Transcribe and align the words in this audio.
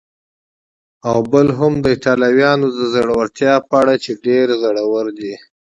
او 1.09 1.17
بل 1.31 1.47
هم 1.59 1.73
د 1.79 1.85
ایټالویانو 1.95 2.67
د 2.77 2.79
زړورتیا 2.93 3.53
په 3.67 3.73
اړه 3.81 3.93
چې 4.03 4.11
ډېر 4.25 4.47
زړور 4.63 5.05
دي. 5.19 5.33